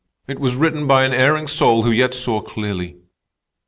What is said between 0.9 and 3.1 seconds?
an erring soul who yet saw clearly.